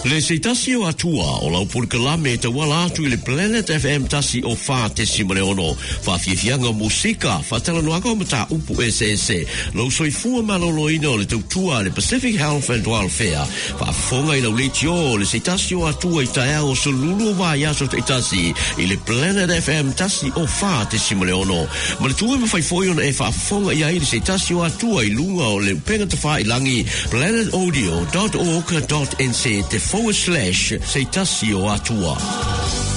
Le 0.05 0.21
se 0.21 0.41
tasi 0.41 0.75
o 0.75 0.83
atua 0.83 1.39
o 1.47 1.49
lau 1.51 1.63
pur 1.71 1.87
kalame 1.87 2.35
te 2.37 2.49
wala 2.51 2.89
atu 2.89 3.05
le 3.07 3.17
Planet 3.23 3.71
FM 3.71 4.09
tasi 4.11 4.41
o 4.43 4.57
wha 4.67 4.89
te 4.91 5.07
simare 5.07 5.43
ono. 5.47 5.77
Wha 6.07 6.19
fiafianga 6.19 6.73
musika, 6.75 7.39
wha 7.49 7.61
tala 7.61 7.83
noaka 7.83 8.09
o 8.11 8.15
mata 8.19 8.47
upu 8.51 8.83
SSE. 8.83 9.47
Lau 9.75 9.91
soi 9.91 10.11
fua 10.11 10.43
malolo 10.43 10.91
ina 10.91 11.11
o 11.11 11.17
le 11.17 11.27
tautua 11.27 11.83
le 11.85 11.91
Pacific 11.91 12.37
Health 12.37 12.71
and 12.71 12.87
Welfare. 12.87 13.47
Wha 13.79 13.93
fonga 13.93 14.35
i 14.35 14.41
lau 14.43 14.57
le 14.57 14.69
tio 14.75 15.17
le 15.17 15.25
se 15.25 15.39
tasi 15.39 15.75
o 15.75 15.87
atua 15.87 16.23
i 16.23 16.27
tae 16.27 16.59
o 16.59 16.75
so 16.75 16.91
lulu 16.91 17.29
o 17.31 17.35
vai 17.39 17.65
aso 17.65 17.87
te 17.87 18.03
tasi 18.03 18.55
i 18.79 18.87
le 18.91 18.97
Planet 19.07 19.51
FM 19.63 19.93
tasi 19.95 20.33
o 20.35 20.43
wha 20.43 20.85
te 20.91 20.99
simare 20.99 21.33
ono. 21.33 21.67
Ma 22.01 22.07
le 22.09 22.15
tua 22.15 22.39
mawhai 22.43 22.63
foi 22.63 22.89
ona 22.91 23.03
e 23.07 23.13
wha 23.21 23.31
fonga 23.31 23.73
i 23.73 23.83
ai 23.87 24.01
se 24.03 24.21
tasi 24.21 24.55
o 24.55 24.63
atua 24.67 25.05
i 25.07 25.11
lunga 25.15 25.45
o 25.47 25.59
le 25.63 25.75
penga 25.79 26.07
te 26.11 26.17
wha 26.25 26.41
i 26.43 26.45
langi 26.45 26.87
planetaudio.org.nz 27.15 29.43
te 29.71 29.79
forward 29.93 30.15
slash 30.15 30.73
se 30.81 31.05
tasi 31.05 31.53
o 31.55 32.92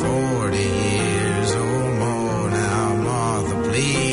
40 0.00 0.56
years. 0.56 1.54
Oh, 1.54 1.60
or 1.60 1.94
more 1.94 2.50
now, 2.50 2.94
Martha, 2.96 3.68
please 3.68 4.03